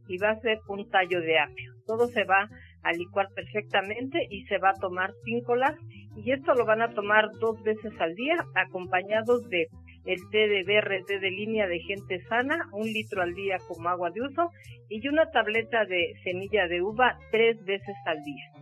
y 0.09 0.19
va 0.19 0.31
a 0.31 0.41
ser 0.41 0.59
un 0.69 0.89
tallo 0.91 1.21
de 1.21 1.39
apio. 1.39 1.73
Todo 1.87 2.07
se 2.09 2.25
va 2.25 2.49
a 2.83 2.93
licuar 2.93 3.29
perfectamente 3.35 4.27
y 4.31 4.45
se 4.47 4.59
va 4.59 4.71
a 4.71 4.81
tomar 4.81 5.13
píncolas 5.25 5.75
y 6.17 6.33
esto 6.33 6.55
lo 6.55 6.67
van 6.67 6.83
a 6.83 6.93
tomar 6.93 7.31
dos 7.41 7.63
veces 7.63 7.93
al 8.01 8.15
día 8.15 8.37
acompañados 8.55 9.49
de 9.49 9.69
el 10.05 10.19
té 10.31 10.49
de 10.49 10.65
BRT 10.65 11.21
de 11.21 11.31
línea 11.31 11.69
de 11.69 11.79
gente 11.79 12.21
sana, 12.29 12.69
un 12.73 12.85
litro 12.85 13.23
al 13.23 13.35
día 13.35 13.59
como 13.69 13.89
agua 13.89 14.11
de 14.11 14.23
uso 14.23 14.51
y 14.89 15.07
una 15.07 15.31
tableta 15.31 15.85
de 15.85 16.13
semilla 16.25 16.67
de 16.67 16.83
uva 16.83 17.17
tres 17.31 17.63
veces 17.65 17.95
al 18.07 18.21
día. 18.25 18.62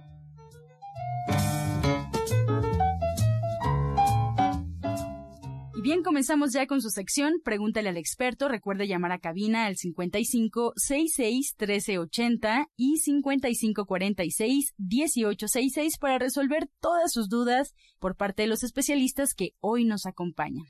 Bien, 5.90 6.04
comenzamos 6.04 6.52
ya 6.52 6.68
con 6.68 6.80
su 6.80 6.88
sección 6.88 7.40
Pregúntale 7.42 7.88
al 7.88 7.96
experto. 7.96 8.48
Recuerde 8.48 8.86
llamar 8.86 9.10
a 9.10 9.18
cabina 9.18 9.66
al 9.66 9.76
55 9.76 10.74
66 10.76 11.56
1380 11.58 12.68
y 12.76 12.98
55 12.98 13.86
46 13.86 14.74
1866 14.78 15.98
para 15.98 16.18
resolver 16.18 16.68
todas 16.80 17.10
sus 17.10 17.28
dudas 17.28 17.74
por 17.98 18.14
parte 18.14 18.42
de 18.42 18.48
los 18.48 18.62
especialistas 18.62 19.34
que 19.34 19.54
hoy 19.58 19.84
nos 19.84 20.06
acompañan. 20.06 20.66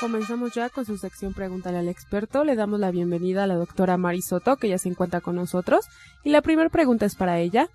Comenzamos 0.00 0.54
ya 0.54 0.70
con 0.70 0.86
su 0.86 0.96
sección 0.96 1.34
Pregúntale 1.34 1.78
al 1.78 1.88
experto. 1.88 2.42
Le 2.42 2.56
damos 2.56 2.80
la 2.80 2.90
bienvenida 2.90 3.44
a 3.44 3.46
la 3.46 3.54
doctora 3.54 3.96
Mari 3.96 4.22
Soto, 4.22 4.56
que 4.56 4.68
ya 4.68 4.78
se 4.78 4.88
encuentra 4.88 5.20
con 5.20 5.36
nosotros. 5.36 5.86
Y 6.24 6.30
la 6.30 6.42
primera 6.42 6.68
pregunta 6.68 7.06
es 7.06 7.14
para 7.14 7.38
ella. 7.38 7.68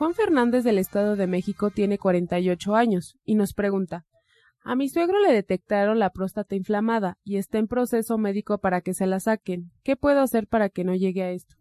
Juan 0.00 0.14
Fernández 0.14 0.64
del 0.64 0.78
Estado 0.78 1.14
de 1.14 1.26
México 1.26 1.68
tiene 1.68 1.98
48 1.98 2.74
años 2.74 3.18
y 3.26 3.34
nos 3.34 3.52
pregunta, 3.52 4.06
a 4.64 4.74
mi 4.74 4.88
suegro 4.88 5.20
le 5.20 5.30
detectaron 5.30 5.98
la 5.98 6.08
próstata 6.08 6.56
inflamada 6.56 7.18
y 7.22 7.36
está 7.36 7.58
en 7.58 7.68
proceso 7.68 8.16
médico 8.16 8.56
para 8.56 8.80
que 8.80 8.94
se 8.94 9.06
la 9.06 9.20
saquen. 9.20 9.64
¿Qué 9.84 9.96
puedo 9.96 10.20
hacer 10.22 10.46
para 10.46 10.70
que 10.70 10.84
no 10.84 10.94
llegue 10.94 11.22
a 11.22 11.32
esto? 11.32 11.54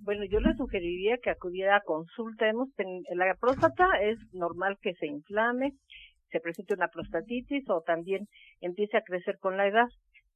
Bueno, 0.00 0.24
yo 0.24 0.40
le 0.40 0.54
sugeriría 0.54 1.18
que 1.18 1.28
acudiera 1.28 1.76
a 1.76 1.82
consulta. 1.82 2.46
La 3.14 3.34
próstata 3.38 3.84
es 4.00 4.18
normal 4.32 4.78
que 4.80 4.94
se 4.94 5.06
inflame, 5.06 5.74
se 6.30 6.40
presente 6.40 6.72
una 6.72 6.88
prostatitis 6.88 7.68
o 7.68 7.82
también 7.82 8.28
empiece 8.62 8.96
a 8.96 9.02
crecer 9.02 9.36
con 9.40 9.58
la 9.58 9.68
edad 9.68 9.88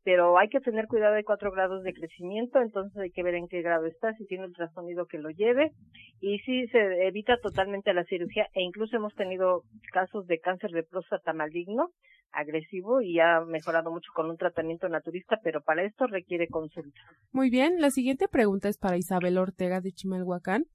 pero 0.05 0.39
hay 0.39 0.49
que 0.49 0.61
tener 0.61 0.87
cuidado, 0.87 1.15
de 1.15 1.25
cuatro 1.25 1.51
grados 1.51 1.83
de 1.83 1.95
crecimiento, 1.95 2.61
entonces 2.61 2.97
hay 2.99 3.11
que 3.11 3.23
ver 3.23 3.35
en 3.35 3.49
qué 3.49 3.63
grado 3.63 3.87
está, 3.87 4.13
si 4.15 4.27
tiene 4.27 4.45
ultrasonido 4.45 5.07
que 5.07 5.19
lo 5.19 5.31
lleve, 5.31 5.73
y 6.21 6.39
si 6.41 6.67
se 6.69 7.07
evita 7.07 7.39
totalmente 7.43 7.95
la 7.95 8.05
cirugía, 8.05 8.47
e 8.53 8.63
incluso 8.63 8.97
hemos 8.97 9.15
tenido 9.15 9.63
casos 9.93 10.27
de 10.27 10.39
cáncer 10.41 10.71
de 10.73 10.83
próstata 10.83 11.33
maligno, 11.33 11.89
agresivo, 12.33 13.01
y 13.01 13.19
ha 13.19 13.41
mejorado 13.41 13.91
mucho 13.91 14.11
con 14.15 14.29
un 14.29 14.37
tratamiento 14.37 14.89
naturista, 14.89 15.41
pero 15.43 15.63
para 15.63 15.85
esto 15.85 16.07
requiere 16.07 16.49
consulta. 16.49 17.01
Muy 17.33 17.49
bien, 17.49 17.81
la 17.81 17.91
siguiente 17.91 18.29
pregunta 18.29 18.69
es 18.69 18.77
para 18.77 18.99
Isabel 18.99 19.39
Ortega 19.39 19.81
de 19.81 19.93
Chimalhuacán, 19.93 20.67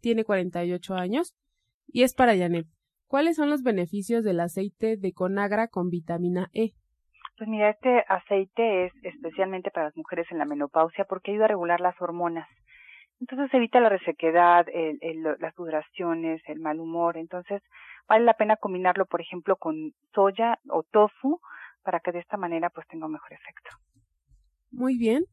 tiene 0.00 0.24
48 0.24 0.94
años, 0.94 1.34
y 1.86 2.02
es 2.02 2.14
para 2.14 2.36
Janet. 2.36 2.66
¿Cuáles 3.06 3.36
son 3.36 3.48
los 3.48 3.62
beneficios 3.62 4.24
del 4.24 4.40
aceite 4.40 4.96
de 4.96 5.12
conagra 5.12 5.68
con 5.68 5.88
vitamina 5.88 6.50
E? 6.52 6.74
Pues 7.36 7.48
mira, 7.48 7.70
este 7.70 8.04
aceite 8.08 8.86
es 8.86 8.92
especialmente 9.02 9.70
para 9.70 9.86
las 9.86 9.96
mujeres 9.96 10.26
en 10.30 10.38
la 10.38 10.44
menopausia 10.44 11.04
porque 11.04 11.32
ayuda 11.32 11.46
a 11.46 11.48
regular 11.48 11.80
las 11.80 12.00
hormonas. 12.00 12.48
Entonces 13.20 13.52
evita 13.54 13.80
la 13.80 13.88
resequedad, 13.88 14.66
el, 14.72 15.22
las 15.40 15.54
sudoraciones, 15.54 16.42
el 16.46 16.60
mal 16.60 16.80
humor. 16.80 17.16
Entonces 17.16 17.62
vale 18.08 18.24
la 18.24 18.34
pena 18.34 18.56
combinarlo, 18.56 19.06
por 19.06 19.20
ejemplo, 19.20 19.56
con 19.56 19.92
soya 20.14 20.58
o 20.68 20.82
tofu 20.82 21.40
para 21.82 22.00
que 22.00 22.12
de 22.12 22.20
esta 22.20 22.36
manera 22.36 22.70
pues 22.70 22.86
tenga 22.88 23.06
un 23.06 23.12
mejor 23.12 23.32
efecto. 23.32 23.70
Muy 24.70 24.96
bien. 24.96 25.24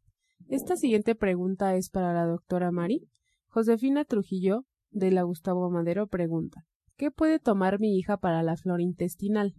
Esta 0.50 0.76
siguiente 0.76 1.16
pregunta 1.16 1.76
es 1.76 1.90
para 1.90 2.14
la 2.14 2.26
doctora 2.26 2.72
Mari. 2.72 3.08
Josefina 3.48 4.06
Trujillo, 4.06 4.66
de 4.90 5.12
la 5.12 5.24
Gustavo 5.24 5.70
Madero, 5.70 6.08
pregunta, 6.08 6.64
¿qué 6.98 7.12
puede 7.12 7.40
tomar 7.40 7.80
mi 7.80 7.98
hija 7.98 8.18
para 8.18 8.44
la 8.44 8.56
flora 8.56 8.82
intestinal? 8.82 9.54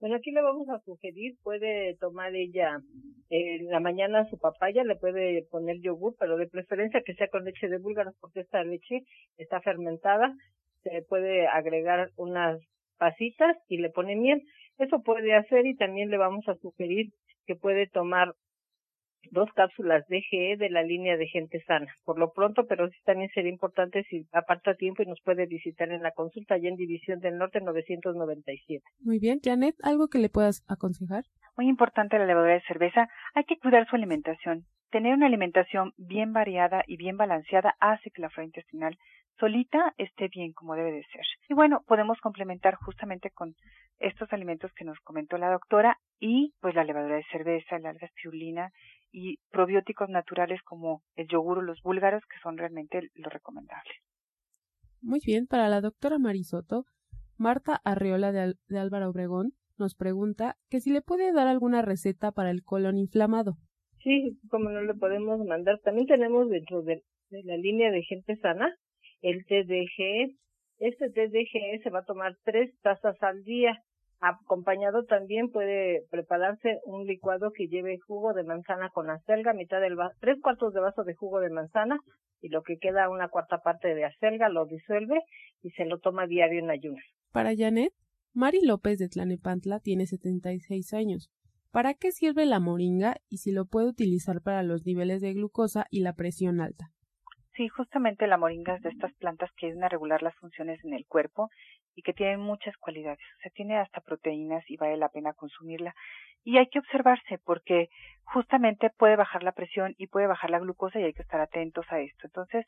Bueno, 0.00 0.14
aquí 0.14 0.30
le 0.30 0.42
vamos 0.42 0.68
a 0.68 0.78
sugerir, 0.84 1.34
puede 1.42 1.96
tomar 1.96 2.32
ella 2.36 2.78
en 3.30 3.66
la 3.66 3.80
mañana 3.80 4.28
su 4.30 4.38
papaya, 4.38 4.84
le 4.84 4.94
puede 4.94 5.42
poner 5.50 5.80
yogur, 5.80 6.14
pero 6.20 6.36
de 6.36 6.46
preferencia 6.46 7.02
que 7.04 7.14
sea 7.14 7.26
con 7.26 7.44
leche 7.44 7.68
de 7.68 7.78
búlgaros 7.78 8.14
porque 8.20 8.40
esta 8.40 8.62
leche 8.62 9.02
está 9.38 9.60
fermentada, 9.60 10.32
se 10.84 11.02
puede 11.02 11.48
agregar 11.48 12.10
unas 12.16 12.60
pasitas 12.96 13.56
y 13.68 13.78
le 13.78 13.90
pone 13.90 14.14
miel. 14.14 14.40
Eso 14.78 15.02
puede 15.02 15.34
hacer 15.34 15.66
y 15.66 15.74
también 15.74 16.10
le 16.10 16.16
vamos 16.16 16.46
a 16.48 16.54
sugerir 16.54 17.10
que 17.46 17.56
puede 17.56 17.88
tomar 17.88 18.34
dos 19.30 19.48
cápsulas 19.54 20.06
de 20.08 20.22
GE 20.22 20.56
de 20.56 20.70
la 20.70 20.82
línea 20.82 21.16
de 21.16 21.26
gente 21.26 21.62
sana. 21.66 21.86
Por 22.04 22.18
lo 22.18 22.32
pronto, 22.32 22.66
pero 22.66 22.88
sí 22.88 22.96
también 23.04 23.30
sería 23.34 23.50
importante 23.50 24.04
si 24.04 24.26
aparta 24.32 24.74
tiempo 24.74 25.02
y 25.02 25.06
nos 25.06 25.20
puede 25.22 25.46
visitar 25.46 25.90
en 25.90 26.02
la 26.02 26.12
consulta 26.12 26.54
allá 26.54 26.68
en 26.68 26.76
División 26.76 27.20
del 27.20 27.38
Norte 27.38 27.60
997. 27.60 28.84
Muy 29.00 29.18
bien, 29.18 29.40
Janet, 29.42 29.76
¿algo 29.82 30.08
que 30.08 30.18
le 30.18 30.28
puedas 30.28 30.64
aconsejar? 30.68 31.24
Muy 31.56 31.68
importante 31.68 32.18
la 32.18 32.26
levadura 32.26 32.54
de 32.54 32.62
cerveza. 32.62 33.08
Hay 33.34 33.44
que 33.44 33.58
cuidar 33.58 33.88
su 33.88 33.96
alimentación. 33.96 34.64
Tener 34.90 35.14
una 35.14 35.26
alimentación 35.26 35.92
bien 35.96 36.32
variada 36.32 36.82
y 36.86 36.96
bien 36.96 37.16
balanceada 37.16 37.74
hace 37.80 38.10
que 38.10 38.22
la 38.22 38.30
flora 38.30 38.46
intestinal 38.46 38.96
solita 39.38 39.94
esté 39.98 40.28
bien 40.28 40.52
como 40.52 40.74
debe 40.74 40.92
de 40.92 41.04
ser. 41.12 41.24
Y 41.48 41.54
bueno, 41.54 41.82
podemos 41.86 42.18
complementar 42.20 42.74
justamente 42.74 43.30
con 43.30 43.54
estos 43.98 44.32
alimentos 44.32 44.72
que 44.74 44.84
nos 44.84 44.98
comentó 45.00 45.38
la 45.38 45.50
doctora 45.50 45.98
y 46.20 46.52
pues 46.60 46.74
la 46.74 46.84
levadura 46.84 47.16
de 47.16 47.24
cerveza, 47.30 47.78
la 47.78 47.90
alga 47.90 48.06
espirulina 48.06 48.70
y 49.10 49.38
probióticos 49.50 50.08
naturales 50.08 50.60
como 50.62 51.02
el 51.16 51.26
yogur 51.28 51.58
o 51.58 51.62
los 51.62 51.80
búlgaros, 51.82 52.22
que 52.26 52.38
son 52.42 52.58
realmente 52.58 53.08
lo 53.14 53.30
recomendable. 53.30 53.90
Muy 55.00 55.20
bien, 55.24 55.46
para 55.46 55.68
la 55.68 55.80
doctora 55.80 56.18
Marisoto, 56.18 56.84
Marta 57.36 57.80
Arreola 57.84 58.32
de, 58.32 58.54
de 58.68 58.78
Álvaro 58.78 59.10
Obregón 59.10 59.52
nos 59.78 59.94
pregunta 59.94 60.56
que 60.68 60.80
si 60.80 60.90
le 60.90 61.02
puede 61.02 61.32
dar 61.32 61.46
alguna 61.46 61.82
receta 61.82 62.32
para 62.32 62.50
el 62.50 62.64
colon 62.64 62.98
inflamado. 62.98 63.56
Sí, 64.02 64.38
como 64.50 64.70
no 64.70 64.82
le 64.82 64.94
podemos 64.94 65.38
mandar. 65.46 65.78
También 65.80 66.08
tenemos 66.08 66.48
dentro 66.50 66.82
de, 66.82 67.02
de 67.30 67.42
la 67.44 67.56
línea 67.56 67.90
de 67.92 68.02
gente 68.02 68.36
sana 68.36 68.74
el 69.22 69.44
TDG. 69.44 70.34
Este 70.78 71.10
TDG 71.10 71.82
se 71.82 71.90
va 71.90 72.00
a 72.00 72.04
tomar 72.04 72.36
tres 72.44 72.72
tazas 72.82 73.16
al 73.22 73.42
día 73.44 73.82
Acompañado 74.20 75.04
también 75.04 75.50
puede 75.50 76.02
prepararse 76.10 76.80
un 76.84 77.06
licuado 77.06 77.52
que 77.52 77.68
lleve 77.68 78.00
jugo 78.04 78.32
de 78.32 78.42
manzana 78.42 78.90
con 78.90 79.08
acelga, 79.10 79.52
mitad 79.52 79.80
del 79.80 79.96
tres 80.20 80.40
cuartos 80.42 80.74
de 80.74 80.80
vaso 80.80 81.04
de 81.04 81.14
jugo 81.14 81.38
de 81.38 81.50
manzana 81.50 81.98
y 82.40 82.48
lo 82.48 82.62
que 82.62 82.78
queda 82.78 83.10
una 83.10 83.28
cuarta 83.28 83.58
parte 83.58 83.94
de 83.94 84.04
acelga 84.04 84.48
lo 84.48 84.66
disuelve 84.66 85.20
y 85.62 85.70
se 85.70 85.84
lo 85.84 86.00
toma 86.00 86.26
diario 86.26 86.58
en 86.58 86.70
ayunas. 86.70 87.04
Para 87.32 87.54
Janet, 87.56 87.92
Mari 88.32 88.60
López 88.64 88.98
de 88.98 89.08
Tlanepantla 89.08 89.78
tiene 89.78 90.06
76 90.06 90.94
años. 90.94 91.30
¿Para 91.70 91.94
qué 91.94 92.10
sirve 92.10 92.44
la 92.44 92.58
moringa 92.58 93.18
y 93.28 93.38
si 93.38 93.52
lo 93.52 93.66
puede 93.66 93.86
utilizar 93.86 94.42
para 94.42 94.64
los 94.64 94.84
niveles 94.84 95.20
de 95.20 95.32
glucosa 95.32 95.86
y 95.90 96.00
la 96.00 96.14
presión 96.14 96.60
alta? 96.60 96.90
Sí, 97.58 97.66
justamente 97.66 98.28
la 98.28 98.36
moringa 98.36 98.76
es 98.76 98.82
de 98.82 98.90
estas 98.90 99.12
plantas 99.14 99.50
que 99.56 99.66
ayudan 99.66 99.82
a 99.82 99.88
regular 99.88 100.22
las 100.22 100.36
funciones 100.36 100.78
en 100.84 100.94
el 100.94 101.04
cuerpo 101.06 101.50
y 101.96 102.02
que 102.02 102.12
tiene 102.12 102.36
muchas 102.36 102.76
cualidades. 102.76 103.18
O 103.18 103.40
sea, 103.42 103.50
tiene 103.50 103.78
hasta 103.78 104.00
proteínas 104.00 104.62
y 104.70 104.76
vale 104.76 104.96
la 104.96 105.08
pena 105.08 105.32
consumirla. 105.32 105.92
Y 106.44 106.58
hay 106.58 106.68
que 106.68 106.78
observarse 106.78 107.38
porque 107.44 107.88
justamente 108.22 108.90
puede 108.90 109.16
bajar 109.16 109.42
la 109.42 109.50
presión 109.50 109.96
y 109.98 110.06
puede 110.06 110.28
bajar 110.28 110.50
la 110.50 110.60
glucosa 110.60 111.00
y 111.00 111.02
hay 111.02 111.12
que 111.12 111.22
estar 111.22 111.40
atentos 111.40 111.84
a 111.90 111.98
esto. 111.98 112.28
Entonces, 112.28 112.64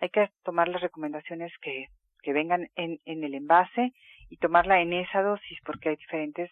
hay 0.00 0.10
que 0.10 0.28
tomar 0.42 0.68
las 0.68 0.82
recomendaciones 0.82 1.50
que, 1.62 1.86
que 2.20 2.34
vengan 2.34 2.68
en, 2.74 2.98
en 3.06 3.24
el 3.24 3.32
envase 3.34 3.94
y 4.28 4.36
tomarla 4.36 4.82
en 4.82 4.92
esa 4.92 5.22
dosis 5.22 5.58
porque 5.64 5.88
hay 5.88 5.96
diferentes 5.96 6.50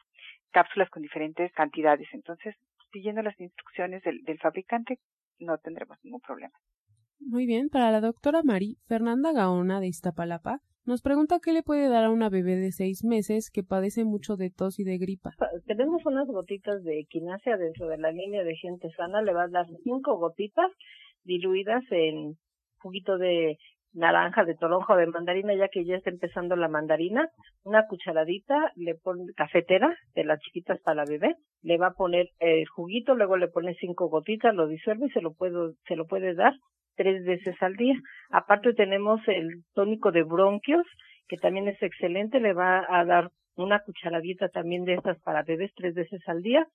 cápsulas 0.50 0.88
con 0.88 1.02
diferentes 1.02 1.52
cantidades. 1.52 2.08
Entonces, 2.14 2.56
siguiendo 2.90 3.20
las 3.20 3.38
instrucciones 3.38 4.02
del, 4.02 4.24
del 4.24 4.38
fabricante, 4.38 4.98
no 5.40 5.58
tendremos 5.58 5.98
ningún 6.02 6.22
problema. 6.22 6.58
Muy 7.26 7.46
bien, 7.46 7.68
para 7.68 7.90
la 7.90 8.00
doctora 8.00 8.42
Mari, 8.42 8.76
Fernanda 8.86 9.32
Gaona 9.32 9.80
de 9.80 9.88
Iztapalapa 9.88 10.60
nos 10.84 11.00
pregunta 11.00 11.38
qué 11.40 11.52
le 11.52 11.62
puede 11.62 11.88
dar 11.88 12.04
a 12.04 12.10
una 12.10 12.28
bebé 12.28 12.56
de 12.56 12.72
seis 12.72 13.04
meses 13.04 13.52
que 13.52 13.62
padece 13.62 14.04
mucho 14.04 14.34
de 14.36 14.50
tos 14.50 14.80
y 14.80 14.84
de 14.84 14.98
gripa. 14.98 15.30
Tenemos 15.64 16.04
unas 16.04 16.26
gotitas 16.26 16.82
de 16.82 16.98
equinacia 16.98 17.56
dentro 17.56 17.86
de 17.86 17.98
la 17.98 18.10
línea 18.10 18.42
de 18.42 18.56
gente 18.56 18.90
sana. 18.96 19.22
Le 19.22 19.32
va 19.32 19.44
a 19.44 19.48
dar 19.48 19.66
cinco 19.84 20.16
gotitas 20.16 20.72
diluidas 21.22 21.84
en 21.90 22.34
juguito 22.78 23.16
de 23.16 23.58
naranja, 23.92 24.44
de 24.44 24.56
toronja 24.56 24.94
o 24.94 24.96
de 24.96 25.06
mandarina, 25.06 25.54
ya 25.54 25.68
que 25.68 25.84
ya 25.84 25.94
está 25.94 26.10
empezando 26.10 26.56
la 26.56 26.66
mandarina. 26.66 27.28
Una 27.62 27.86
cucharadita, 27.86 28.72
le 28.74 28.96
pone 28.96 29.32
cafetera 29.36 29.96
de 30.16 30.24
las 30.24 30.40
chiquitas 30.40 30.80
para 30.80 31.04
la 31.04 31.04
bebé. 31.04 31.36
Le 31.62 31.78
va 31.78 31.88
a 31.88 31.94
poner 31.94 32.26
el 32.40 32.66
juguito, 32.66 33.14
luego 33.14 33.36
le 33.36 33.46
pone 33.46 33.76
cinco 33.78 34.08
gotitas, 34.08 34.52
lo 34.52 34.66
disuelve 34.66 35.06
y 35.06 35.10
se 35.10 35.20
lo, 35.20 35.32
puedo, 35.32 35.74
se 35.86 35.94
lo 35.94 36.08
puede 36.08 36.34
dar 36.34 36.54
tres 36.96 37.24
veces 37.24 37.54
al 37.60 37.74
día. 37.76 37.94
Aparte 38.30 38.74
tenemos 38.74 39.20
el 39.26 39.64
tónico 39.74 40.12
de 40.12 40.22
bronquios, 40.22 40.86
que 41.28 41.36
también 41.36 41.68
es 41.68 41.82
excelente, 41.82 42.40
le 42.40 42.52
va 42.52 42.84
a 42.88 43.04
dar 43.04 43.30
una 43.56 43.80
cucharadita 43.80 44.48
también 44.48 44.84
de 44.84 44.94
estas 44.94 45.20
para 45.20 45.42
bebés 45.42 45.72
tres 45.74 45.94
veces 45.94 46.20
al 46.26 46.42
día. 46.42 46.66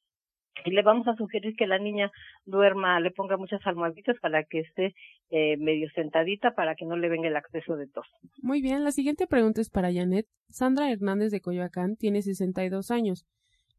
y 0.66 0.72
le 0.72 0.82
vamos 0.82 1.08
a 1.08 1.16
sugerir 1.16 1.56
que 1.56 1.68
la 1.68 1.78
niña 1.78 2.10
duerma, 2.46 3.00
le 3.00 3.12
ponga 3.12 3.38
muchas 3.38 3.62
almohaditas 3.66 4.18
para 4.20 4.44
que 4.44 4.62
esté 4.62 4.96
eh, 5.30 5.56
medio 5.58 5.88
sentadita 5.94 6.56
para 6.56 6.74
que 6.74 6.86
no 6.86 6.98
le 6.98 7.10
venga 7.10 7.28
el 7.28 7.36
acceso 7.36 7.76
de 7.76 7.88
tos. 7.88 8.08
Muy 8.42 8.62
bien, 8.62 8.84
la 8.84 8.92
siguiente 8.92 9.28
pregunta 9.28 9.62
es 9.62 9.70
para 9.70 9.94
Janet. 9.94 10.26
Sandra 10.50 10.92
Hernández 10.92 11.32
de 11.32 11.42
Coyoacán 11.42 11.96
tiene 11.96 12.24
62 12.24 12.90
años. 12.90 13.28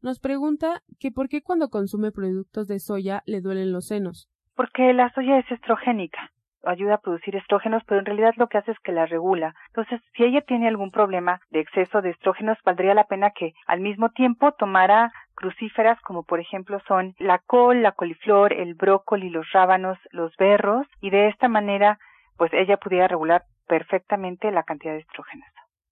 Nos 0.01 0.19
pregunta 0.21 0.81
que 0.99 1.11
por 1.11 1.27
qué 1.27 1.41
cuando 1.41 1.69
consume 1.69 2.13
productos 2.13 2.67
de 2.67 2.79
soya 2.79 3.23
le 3.25 3.41
duelen 3.41 3.73
los 3.73 3.87
senos. 3.87 4.29
Porque 4.59 4.91
la 4.91 5.09
soya 5.11 5.37
es 5.37 5.49
estrogénica 5.49 6.31
ayuda 6.65 6.95
a 6.95 6.97
producir 6.97 7.33
estrógenos, 7.37 7.81
pero 7.85 8.01
en 8.01 8.05
realidad 8.05 8.33
lo 8.35 8.47
que 8.47 8.57
hace 8.57 8.71
es 8.71 8.79
que 8.79 8.91
la 8.91 9.05
regula. 9.05 9.55
Entonces, 9.67 10.01
si 10.13 10.25
ella 10.25 10.41
tiene 10.41 10.67
algún 10.67 10.91
problema 10.91 11.39
de 11.49 11.61
exceso 11.61 12.01
de 12.01 12.09
estrógenos, 12.09 12.57
valdría 12.65 12.93
la 12.93 13.05
pena 13.05 13.31
que 13.31 13.53
al 13.67 13.79
mismo 13.79 14.09
tiempo 14.09 14.51
tomara 14.51 15.13
crucíferas 15.33 15.97
como 16.01 16.23
por 16.23 16.41
ejemplo 16.41 16.81
son 16.89 17.15
la 17.19 17.39
col, 17.39 17.81
la 17.81 17.93
coliflor, 17.93 18.51
el 18.51 18.73
brócoli, 18.73 19.29
los 19.29 19.49
rábanos, 19.53 19.97
los 20.11 20.35
berros 20.35 20.85
y 20.99 21.09
de 21.09 21.29
esta 21.29 21.47
manera 21.47 21.97
pues 22.37 22.51
ella 22.53 22.75
pudiera 22.75 23.07
regular 23.07 23.43
perfectamente 23.65 24.51
la 24.51 24.63
cantidad 24.63 24.91
de 24.91 24.99
estrógenos. 24.99 25.47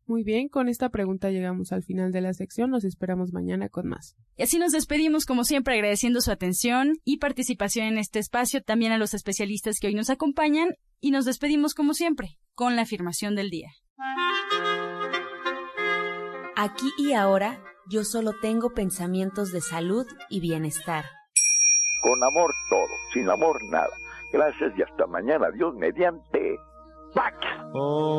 Muy 0.08 0.24
bien, 0.24 0.48
con 0.48 0.70
esta 0.70 0.88
pregunta 0.88 1.32
llegamos 1.32 1.74
al 1.74 1.84
final 1.84 2.14
de 2.14 2.22
la 2.22 2.34
sección, 2.34 2.72
nos 2.72 2.86
esperamos 2.86 3.34
mañana 3.34 3.68
con 3.68 3.90
más. 3.90 4.16
Y 4.38 4.44
así 4.44 4.58
nos 4.58 4.72
despedimos 4.72 5.26
como 5.26 5.44
siempre 5.44 5.74
agradeciendo 5.74 6.22
su 6.22 6.32
atención 6.32 6.94
y 7.04 7.18
participación 7.18 7.88
en 7.88 7.98
este 7.98 8.20
espacio, 8.20 8.64
también 8.64 8.94
a 8.94 8.98
los 8.98 9.14
especialistas 9.14 9.80
que 9.82 9.88
hoy 9.88 9.96
nos 9.96 10.10
acompañan 10.10 10.70
y 11.02 11.12
nos 11.12 11.26
despedimos 11.26 11.74
como 11.74 11.94
siempre 11.94 12.38
con 12.54 12.78
la 12.78 12.84
afirmación 12.84 13.36
del 13.36 13.50
día. 13.50 13.70
Aquí 16.56 16.90
y 16.98 17.12
ahora 17.12 17.62
yo 17.90 18.06
solo 18.06 18.32
tengo 18.42 18.70
pensamientos 18.74 19.52
de 19.52 19.60
salud 19.60 20.08
y 20.30 20.40
bienestar. 20.40 21.04
Con 22.02 22.24
amor 22.24 22.54
todo, 22.70 22.88
sin 23.14 23.30
amor 23.30 23.62
nada. 23.66 23.92
Gracias 24.32 24.72
y 24.78 24.84
hasta 24.84 25.06
mañana. 25.06 25.52
Dios 25.52 25.76
mediante. 25.76 26.58
Pax. 27.14 27.36
Oh. 27.80 28.18